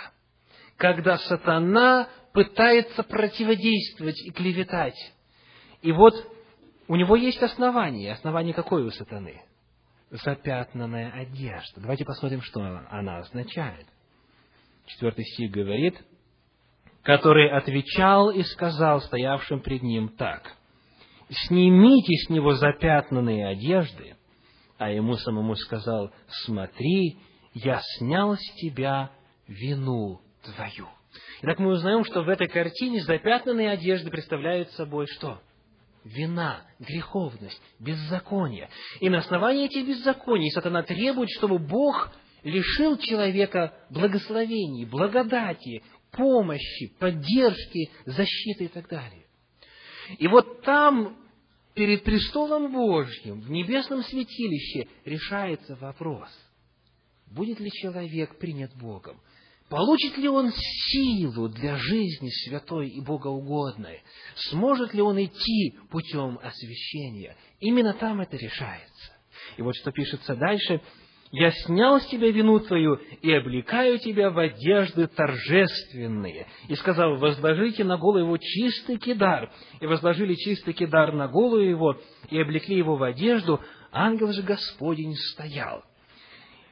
[0.76, 4.96] когда сатана пытается противодействовать и клеветать.
[5.80, 6.14] И вот
[6.88, 8.12] у него есть основание.
[8.12, 9.42] Основание какое у сатаны?
[10.10, 11.80] Запятнанная одежда.
[11.80, 13.86] Давайте посмотрим, что она означает.
[14.86, 15.98] Четвертый стих говорит,
[17.02, 20.56] который отвечал и сказал стоявшим пред ним так,
[21.46, 24.16] «Снимите с него запятнанные одежды».
[24.78, 26.10] А ему самому сказал,
[26.44, 27.16] «Смотри,
[27.54, 29.10] я снял с тебя
[29.46, 30.88] вину твою».
[31.42, 35.40] Итак, мы узнаем, что в этой картине запятнанные одежды представляют собой что?
[36.04, 38.68] Вина, греховность, беззаконие.
[39.00, 47.90] И на основании этих беззаконий сатана требует, чтобы Бог лишил человека благословений, благодати, помощи, поддержки,
[48.04, 49.26] защиты и так далее.
[50.18, 51.16] И вот там,
[51.74, 56.28] перед престолом Божьим, в небесном святилище, решается вопрос,
[57.26, 59.20] будет ли человек принят Богом,
[59.68, 64.02] получит ли он силу для жизни святой и богоугодной,
[64.50, 67.36] сможет ли он идти путем освящения.
[67.60, 69.12] Именно там это решается.
[69.56, 70.80] И вот что пишется дальше–
[71.32, 76.46] я снял с тебя вину твою и облекаю тебя в одежды торжественные.
[76.68, 79.50] И сказал, возложите на голову его чистый кидар.
[79.80, 81.96] И возложили чистый кидар на голову его,
[82.28, 83.60] и облекли его в одежду.
[83.90, 85.82] Ангел же Господень стоял.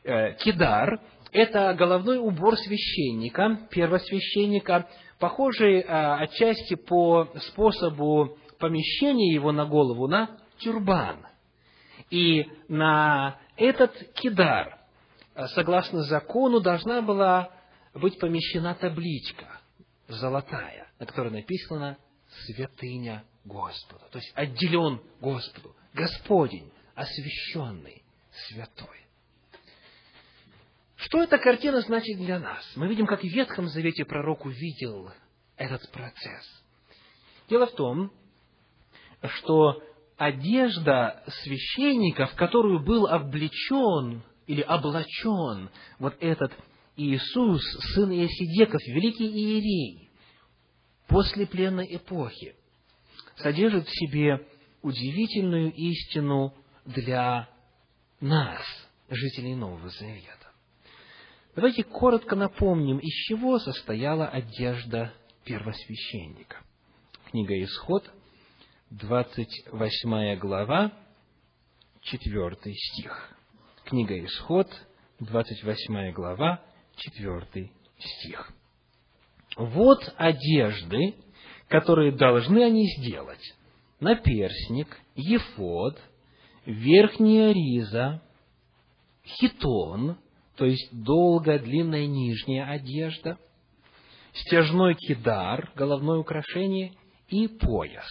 [0.04, 1.00] Э, кидар–
[1.32, 4.86] это головной убор священника, первосвященника,
[5.18, 11.26] похожий э, отчасти по способу помещения его на голову на тюрбан.
[12.10, 14.80] И на этот кидар,
[15.34, 17.50] э, согласно закону, должна была
[17.94, 19.60] быть помещена табличка
[20.08, 21.98] золотая, на которой написано
[22.46, 28.02] «Святыня Господа», то есть отделен Господу, Господень, освященный,
[28.48, 29.06] святой.
[30.96, 32.64] Что эта картина значит для нас?
[32.76, 35.10] Мы видим, как в Ветхом Завете пророк увидел
[35.56, 36.62] этот процесс.
[37.48, 38.12] Дело в том,
[39.22, 39.82] что
[40.20, 46.52] одежда священника, в которую был облечен или облачен вот этот
[46.94, 47.62] Иисус,
[47.94, 50.10] сын Иосидеков, великий иерей,
[51.08, 52.54] после пленной эпохи,
[53.36, 54.46] содержит в себе
[54.82, 56.52] удивительную истину
[56.84, 57.48] для
[58.20, 58.62] нас,
[59.08, 60.52] жителей Нового Завета.
[61.56, 66.58] Давайте коротко напомним, из чего состояла одежда первосвященника.
[67.30, 68.04] Книга Исход,
[68.90, 70.92] 28 глава,
[72.02, 73.36] 4 стих.
[73.84, 74.66] Книга Исход,
[75.20, 76.60] 28 глава,
[76.96, 78.52] 4 стих.
[79.56, 81.14] Вот одежды,
[81.68, 83.54] которые должны они сделать.
[84.00, 85.96] Наперсник, ефод,
[86.66, 88.20] верхняя риза,
[89.24, 90.18] хитон,
[90.56, 93.38] то есть долгая, длинная нижняя одежда,
[94.32, 96.92] стяжной кидар, головное украшение
[97.28, 98.08] и пояс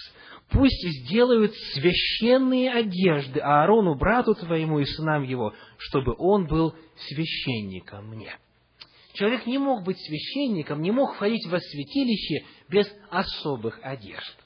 [0.51, 6.75] пусть сделают священные одежды Аарону, брату твоему и сынам его, чтобы он был
[7.07, 8.37] священником мне.
[9.13, 14.37] Человек не мог быть священником, не мог входить во святилище без особых одежд.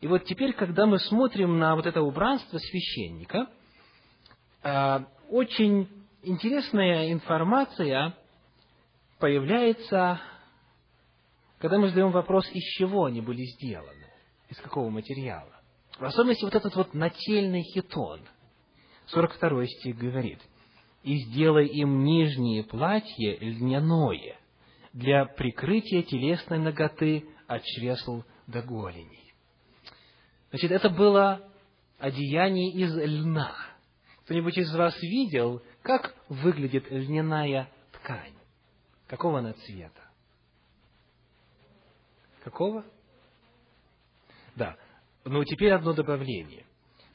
[0.00, 3.48] И вот теперь, когда мы смотрим на вот это убранство священника,
[4.62, 5.88] а, очень
[6.22, 8.14] интересная информация
[9.18, 10.20] появляется,
[11.58, 14.07] когда мы задаем вопрос, из чего они были сделаны,
[14.48, 15.54] из какого материала.
[15.98, 18.20] В особенности вот этот вот нательный хитон.
[19.06, 20.40] 42 стих говорит,
[21.02, 24.38] «И сделай им нижнее платье льняное
[24.92, 29.34] для прикрытия телесной ноготы от чресл до голеней».
[30.50, 31.48] Значит, это было
[31.98, 33.54] одеяние из льна.
[34.24, 38.34] Кто-нибудь из вас видел, как выглядит льняная ткань?
[39.06, 40.02] Какого она цвета?
[42.44, 42.84] Какого?
[44.58, 44.76] Да.
[45.24, 46.66] Ну, теперь одно добавление.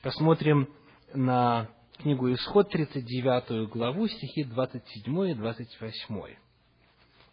[0.02, 0.70] Посмотрим
[1.14, 6.36] на книгу Исход, 39 главу, стихи 27 и 28.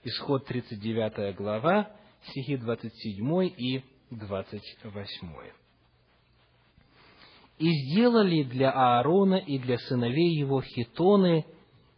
[0.02, 1.90] Исход, 39 глава,
[2.28, 5.28] стихи 27 и 28.
[7.58, 11.46] «И сделали для Аарона и для сыновей его хитоны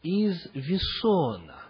[0.03, 1.62] из весона».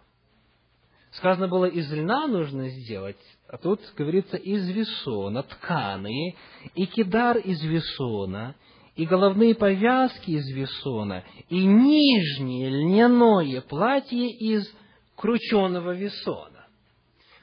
[1.12, 6.36] Сказано было, из льна нужно сделать, а тут говорится из весона, тканые,
[6.74, 8.54] и кидар из весона,
[8.96, 14.66] и головные повязки из весона, и нижнее льняное платье из
[15.14, 16.66] крученого весона.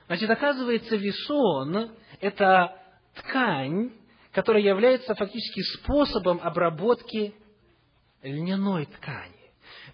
[0.07, 1.91] Значит, оказывается, весон–
[2.21, 2.75] это
[3.13, 3.91] ткань,
[4.31, 7.35] которая является фактически способом обработки
[8.23, 9.35] льняной ткани.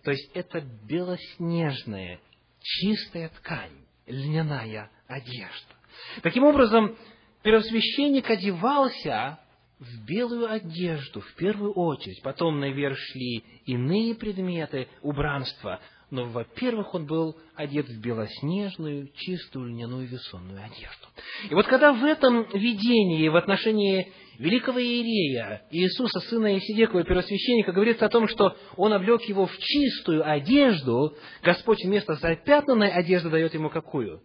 [0.03, 2.21] То есть это белоснежная,
[2.65, 5.75] чистая ткань, льняная одежда.
[6.23, 6.97] Таким образом,
[7.43, 9.39] первосвященник одевался
[9.79, 17.05] в белую одежду в первую очередь, потом наверх шли иные предметы убранства, но, во-первых, он
[17.05, 21.07] был одет в белоснежную, чистую льняную весонную одежду.
[21.49, 28.05] И вот когда в этом видении в отношении великого иерея Иисуса, сына Исидекова, первосвященника, говорится
[28.05, 33.69] о том, что он облег его в чистую одежду, Господь вместо запятнанной одежды дает ему
[33.69, 34.21] какую?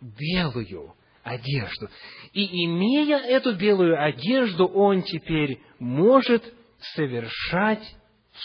[0.00, 1.88] Белую одежду.
[2.32, 6.42] И имея эту белую одежду, он теперь может
[6.94, 7.96] совершать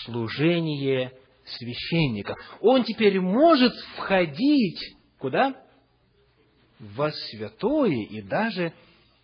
[0.05, 1.11] служение
[1.45, 2.35] священника.
[2.61, 5.55] Он теперь может входить куда?
[6.79, 8.73] Во святое и даже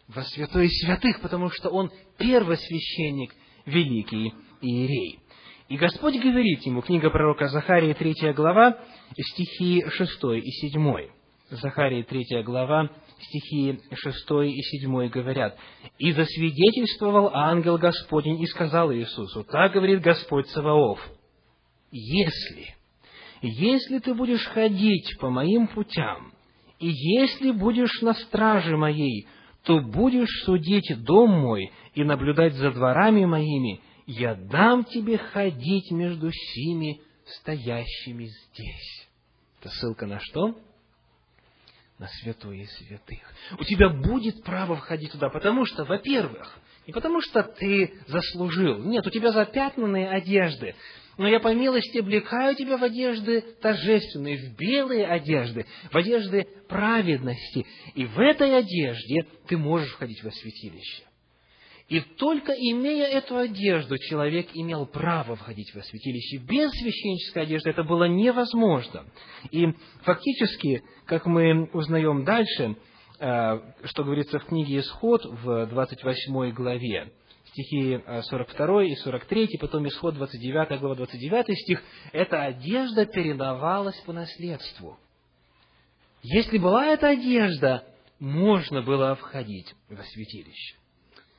[0.08, 3.34] во святое святых, потому что он первосвященник,
[3.66, 5.20] великий иерей.
[5.68, 8.78] И Господь говорит ему, книга пророка Захарии, 3 глава,
[9.18, 11.10] стихи 6 и 7.
[11.50, 12.90] Захарии, 3 глава,
[13.20, 15.58] стихи 6 и 7 говорят,
[15.98, 21.00] «И засвидетельствовал ангел Господень и сказал Иисусу, так говорит Господь Саваоф,
[21.92, 22.76] если,
[23.42, 26.34] если ты будешь ходить по моим путям,
[26.80, 29.28] и если будешь на страже моей,
[29.68, 36.32] то будешь судить дом мой и наблюдать за дворами моими, я дам тебе ходить между
[36.32, 39.10] сими стоящими здесь.
[39.60, 40.58] Это ссылка на что?
[42.00, 43.20] На святое святых.
[43.60, 49.06] У тебя будет право входить туда, потому что, во-первых, не потому что ты заслужил, нет,
[49.06, 50.76] у тебя запятнанные одежды,
[51.18, 57.66] но я по милости облекаю тебя в одежды торжественные, в белые одежды, в одежды праведности.
[57.96, 61.04] И в этой одежде ты можешь входить во святилище.
[61.90, 66.38] И только имея эту одежду, человек имел право входить во святилище.
[66.38, 69.06] Без священнической одежды это было невозможно.
[69.52, 69.68] И
[70.02, 72.76] фактически, как мы узнаем дальше,
[73.20, 77.14] э, что говорится в книге «Исход» в 28 главе,
[77.58, 78.00] стихи
[78.30, 81.82] 42 э, и 43, потом исход 29 глава 29 стих,
[82.12, 84.98] эта одежда передавалась по наследству.
[86.22, 87.84] Если была эта одежда,
[88.20, 90.76] можно было входить во святилище.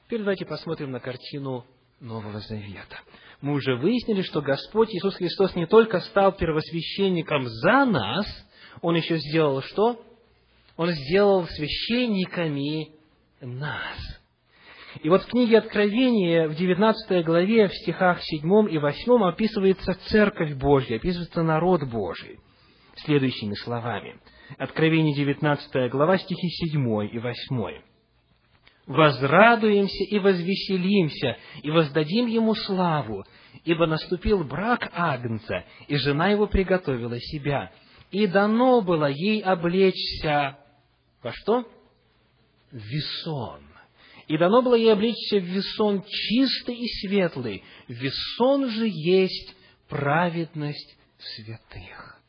[0.06, 1.64] Теперь давайте посмотрим на картину
[2.00, 2.98] Нового Завета.
[3.40, 8.26] Мы уже выяснили, что Господь Иисус Христос не только стал первосвященником за нас,
[8.80, 10.04] Он еще сделал что?
[10.76, 12.92] Он сделал священниками
[13.40, 14.17] нас.
[15.03, 20.55] И вот в книге Откровения в 19 главе, в стихах 7 и 8 описывается Церковь
[20.55, 22.39] Божья, описывается народ Божий
[23.05, 24.18] следующими словами.
[24.57, 27.82] Откровение 19 глава, стихи 7 и 8.
[28.86, 33.24] «Возрадуемся и возвеселимся, и воздадим Ему славу,
[33.64, 37.70] ибо наступил брак Агнца, и жена его приготовила себя,
[38.11, 40.59] и дано было ей облечься
[41.22, 41.68] во что?
[42.72, 43.67] Весон
[44.29, 47.64] и дано было ей облечься в весон чистый и светлый.
[47.89, 49.57] Весон же есть
[49.89, 52.20] праведность святых.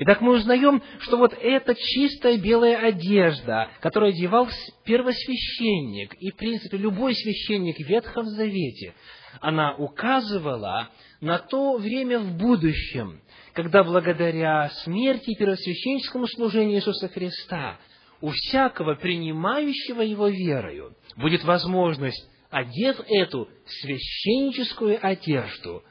[0.00, 4.48] Итак, мы узнаем, что вот эта чистая белая одежда, которую одевал
[4.84, 8.94] первосвященник и, в принципе, любой священник в Ветхом Завете,
[9.40, 10.90] она указывала
[11.22, 13.22] на то время в будущем,
[13.54, 17.78] когда благодаря смерти и первосвященническому служению Иисуса Христа
[18.20, 25.82] у всякого принимающего Его верою будет возможность, одев эту священническую одежду,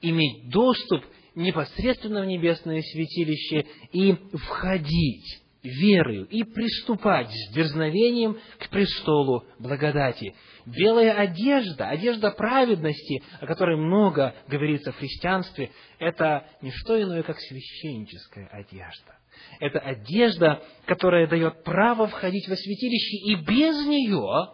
[0.00, 9.44] иметь доступ непосредственно в небесное святилище и входить верою и приступать с дерзновением к престолу
[9.58, 10.34] благодати.
[10.66, 17.38] Белая одежда, одежда праведности, о которой много говорится в христианстве, это не что иное, как
[17.38, 19.19] священническая одежда.
[19.58, 24.52] Это одежда, которая дает право входить во святилище, и без нее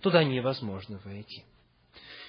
[0.00, 1.44] туда невозможно войти.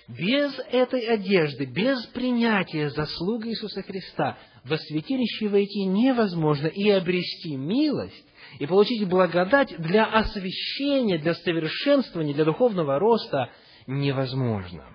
[0.08, 8.26] Без этой одежды, без принятия заслуг Иисуса Христа во святилище войти невозможно и обрести милость,
[8.60, 13.49] и получить благодать для освящения, для совершенствования, для духовного роста
[13.88, 14.86] невозможно.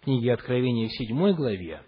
[0.00, 1.82] В книге Откровения в седьмой главе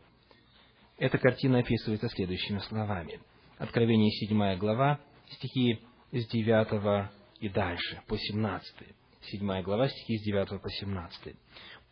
[0.99, 3.21] эта картина описывается следующими словами.
[3.59, 4.99] Откровение седьмая глава,
[5.31, 5.81] стихи
[6.13, 8.89] с девятого и дальше, по семнадцатый.
[9.31, 11.35] 7 глава, стихи с 9 по 17.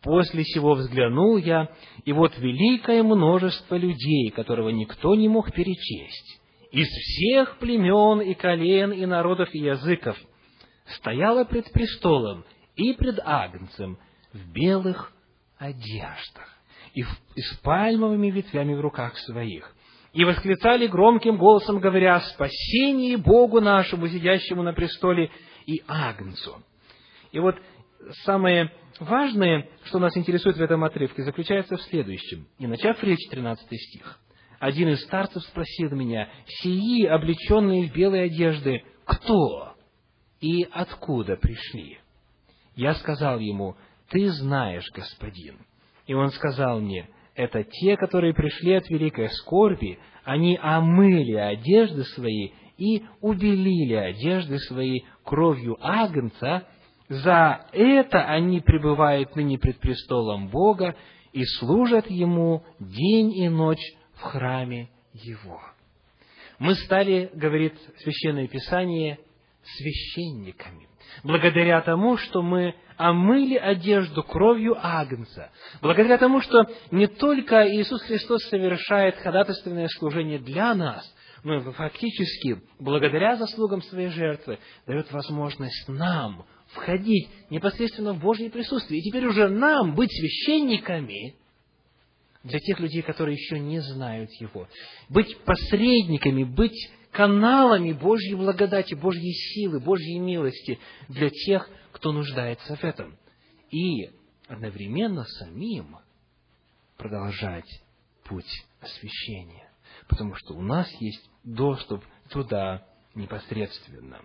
[0.01, 1.69] «После сего взглянул я,
[2.05, 6.41] и вот великое множество людей, которого никто не мог перечесть,
[6.71, 10.17] из всех племен и колен и народов и языков,
[10.97, 12.45] стояло пред престолом
[12.75, 13.97] и пред Агнцем
[14.31, 15.11] в белых
[15.57, 16.54] одеждах
[16.95, 17.01] и,
[17.35, 19.71] и с пальмовыми ветвями в руках своих,
[20.13, 25.29] и восклицали громким голосом, говоря, «Спасение Богу нашему, сидящему на престоле,
[25.65, 26.63] и Агнцу».
[27.33, 27.55] И вот
[28.23, 32.47] самое важное, что нас интересует в этом отрывке, заключается в следующем.
[32.59, 34.19] И начав речь, 13 стих.
[34.59, 39.75] Один из старцев спросил меня, «Сии, облеченные в белые одежды, кто
[40.39, 41.99] и откуда пришли?»
[42.77, 43.75] Я сказал ему,
[44.09, 45.57] «Ты знаешь, господин».
[46.07, 52.51] И он сказал мне, «Это те, которые пришли от великой скорби, они омыли одежды свои
[52.77, 56.67] и убелили одежды свои кровью агнца,
[57.07, 60.95] за это они пребывают ныне пред престолом Бога
[61.33, 65.61] и служат Ему день и ночь в храме Его.
[66.57, 69.19] Мы стали, говорит Священное Писание,
[69.63, 70.87] священниками.
[71.23, 75.51] Благодаря тому, что мы омыли одежду кровью Агнца.
[75.81, 81.11] Благодаря тому, что не только Иисус Христос совершает ходатайственное служение для нас,
[81.43, 88.99] но фактически, благодаря заслугам своей жертвы, дает возможность нам входить непосредственно в Божье присутствие.
[88.99, 91.35] И теперь уже нам быть священниками
[92.43, 94.67] для тех людей, которые еще не знают Его.
[95.09, 102.83] Быть посредниками, быть каналами Божьей благодати, Божьей силы, Божьей милости для тех, кто нуждается в
[102.83, 103.17] этом.
[103.71, 104.09] И
[104.49, 105.95] одновременно самим
[106.97, 107.69] продолжать
[108.25, 109.71] путь освящения,
[110.09, 112.85] потому что у нас есть доступ туда
[113.15, 114.21] непосредственно.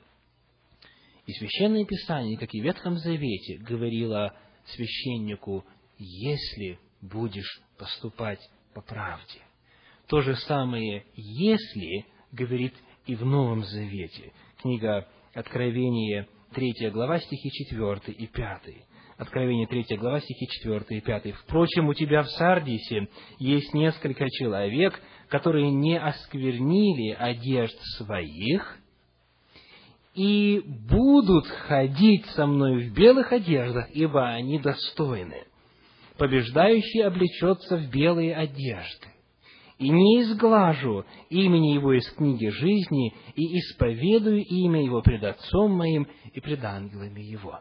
[1.26, 4.34] И Священное Писание, как и в Ветхом Завете, говорило
[4.64, 5.64] священнику,
[5.96, 8.40] если будешь поступать
[8.74, 9.40] по правде.
[10.08, 12.74] То же самое «если» говорит
[13.06, 14.32] и в Новом Завете.
[14.60, 18.62] Книга Откровение, 3 глава, стихи 4 и 5.
[19.16, 21.32] Откровение 3 глава, стихи 4 и 5.
[21.44, 23.08] «Впрочем, у тебя в Сардисе
[23.38, 28.78] есть несколько человек, которые не осквернили одежд своих,
[30.14, 35.44] и будут ходить со мной в белых одеждах, ибо они достойны.
[36.18, 39.06] Побеждающий облечется в белые одежды.
[39.80, 46.06] И не изглажу имени его из книги жизни, и исповедую имя его пред Отцом моим
[46.34, 47.60] и пред ангелами его.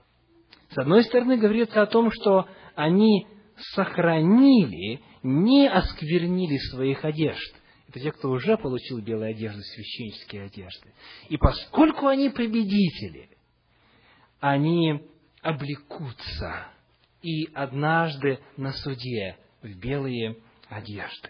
[0.70, 2.46] С одной стороны, говорится о том, что
[2.76, 3.26] они
[3.74, 7.56] сохранили, не осквернили своих одежд.
[7.88, 10.94] Это те, кто уже получил белые одежды, священнические одежды.
[11.30, 13.30] И поскольку они победители,
[14.42, 15.06] они
[15.42, 16.68] облекутся
[17.22, 20.36] и однажды на суде в белые
[20.68, 21.30] одежды.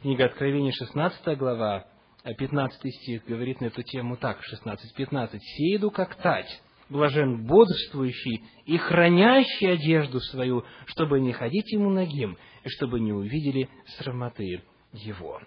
[0.00, 1.86] Книга Откровения, 16 глава,
[2.24, 5.38] 15 стих говорит на эту тему так, 16-15.
[5.38, 12.68] «Сейду как тать, блажен бодрствующий и хранящий одежду свою, чтобы не ходить ему ногим, и
[12.70, 14.62] чтобы не увидели срамоты
[14.94, 15.42] его».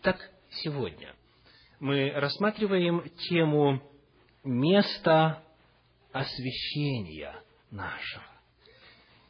[0.00, 0.16] Так,
[0.62, 1.16] сегодня
[1.80, 3.82] мы рассматриваем тему
[4.44, 5.42] места
[6.12, 7.34] освящения
[7.72, 8.24] нашего.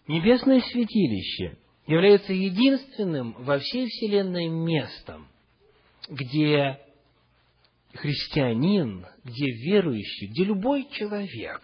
[0.07, 1.57] Небесное святилище
[1.87, 5.29] является единственным во всей Вселенной местом,
[6.09, 6.81] где
[7.95, 11.61] христианин, где верующий, где любой человек,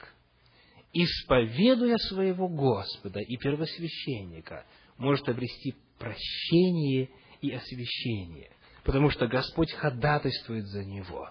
[0.92, 4.64] исповедуя своего Господа и первосвященника,
[4.96, 7.08] может обрести прощение
[7.40, 8.50] и освящение,
[8.84, 11.30] потому что Господь ходатайствует за него,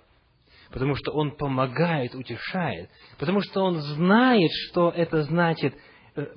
[0.70, 5.76] потому что Он помогает, утешает, потому что Он знает, что это значит,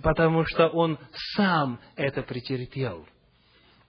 [0.03, 0.99] потому что Он
[1.37, 3.07] сам это претерпел.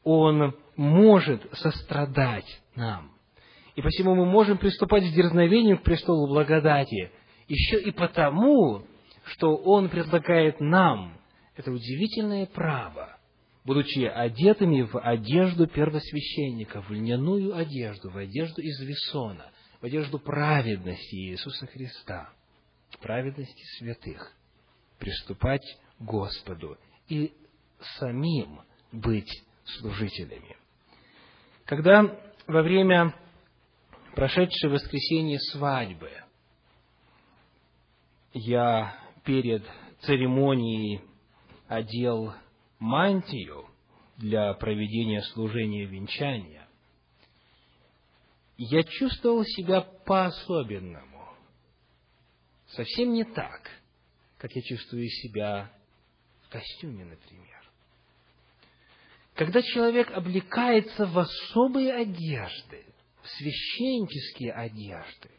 [0.04, 3.12] Он может сострадать нам.
[3.76, 7.12] И посему мы можем приступать с дерзновением к престолу благодати,
[7.48, 8.84] еще и потому,
[9.26, 11.18] что Он предлагает нам
[11.56, 13.18] это удивительное право,
[13.64, 21.16] будучи одетыми в одежду первосвященника, в льняную одежду, в одежду из весона, в одежду праведности
[21.16, 22.30] Иисуса Христа,
[23.02, 24.34] праведности святых,
[25.00, 25.66] приступать
[26.00, 26.78] к Господу
[27.08, 27.34] и
[28.00, 30.56] самим быть служителями.
[31.66, 32.04] Когда
[32.48, 33.16] во время
[34.14, 36.12] прошедшей воскресенье свадьбы
[38.34, 39.64] я перед
[40.02, 41.02] церемонией
[41.68, 42.34] одел
[42.80, 43.66] мантию
[44.18, 46.68] для проведения служения венчания,
[48.58, 51.28] я чувствовал себя по-особенному.
[52.68, 53.70] Совсем не так,
[54.38, 55.72] как я чувствую себя
[56.44, 57.46] в костюме, например.
[59.36, 62.86] Когда человек облекается в особые одежды,
[63.22, 65.30] в священнические одежды,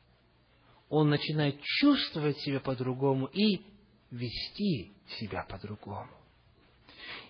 [0.89, 3.63] он начинает чувствовать себя по-другому и
[4.11, 6.11] вести себя по-другому.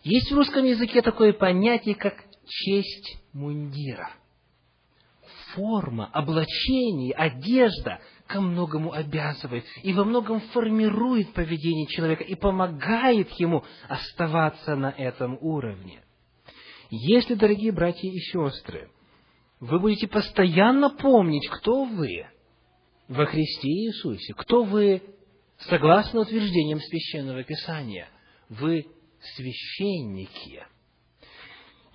[0.03, 4.11] Есть в русском языке такое понятие, как честь мундира.
[5.57, 13.65] Форма, облачение, одежда ко многому обязывает и во многом формирует поведение человека и помогает ему
[13.89, 16.03] оставаться на этом уровне.
[16.91, 18.91] Если, дорогие братья и сестры,
[19.59, 22.27] вы будете постоянно помнить, кто вы
[23.09, 25.03] во Христе Иисусе, кто вы
[25.59, 28.09] согласно утверждениям Священного Писания,
[28.51, 28.87] вы
[29.35, 30.67] священники.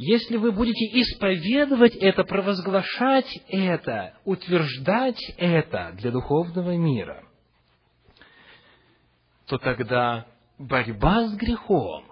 [0.03, 7.23] Если вы будете исповедовать это, провозглашать это, утверждать это для духовного мира,
[9.45, 10.25] то тогда
[10.57, 12.05] борьба с грехом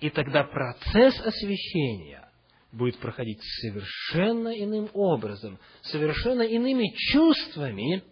[0.00, 2.28] и тогда процесс освящения
[2.72, 8.02] будет проходить совершенно иным образом, совершенно иными чувствами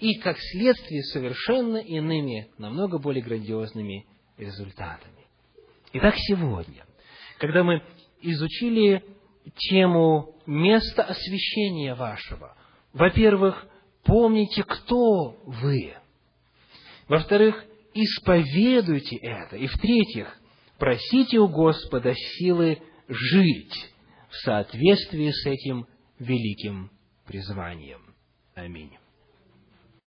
[0.00, 4.06] и, как следствие, совершенно иными, намного более грандиозными
[4.36, 5.24] результатами.
[5.92, 6.84] Итак, сегодня,
[7.38, 7.80] когда мы
[8.30, 9.04] изучили
[9.56, 12.56] тему места освящения вашего,
[12.92, 13.66] во-первых,
[14.04, 15.94] помните, кто вы.
[17.08, 17.64] Во-вторых,
[17.94, 19.56] исповедуйте это.
[19.56, 20.36] И в-третьих,
[20.78, 23.92] просите у Господа силы жить
[24.28, 25.86] в соответствии с этим
[26.18, 26.90] великим
[27.26, 28.00] призванием.
[28.54, 28.96] Аминь.